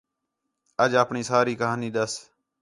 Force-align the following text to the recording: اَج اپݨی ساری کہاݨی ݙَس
اَج 0.83 0.91
اپݨی 1.03 1.21
ساری 1.29 1.53
کہاݨی 1.59 1.89
ݙَس 1.95 2.13